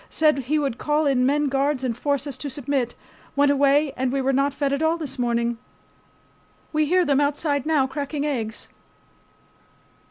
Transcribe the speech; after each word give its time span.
Said 0.09 0.39
he 0.39 0.57
would 0.57 0.79
call 0.79 1.05
in 1.05 1.27
men 1.27 1.47
guards 1.47 1.83
and 1.83 1.95
force 1.95 2.25
us 2.25 2.35
to 2.39 2.49
submit. 2.49 2.95
Went 3.35 3.51
away 3.51 3.93
and 3.95 4.11
we 4.11 4.19
were 4.19 4.33
not 4.33 4.51
fed 4.51 4.73
at 4.73 4.81
all 4.81 4.97
this 4.97 5.19
morning. 5.19 5.59
We 6.73 6.87
hear 6.87 7.05
them 7.05 7.21
outside 7.21 7.67
now 7.67 7.85
cracking 7.85 8.25
eggs. 8.25 8.67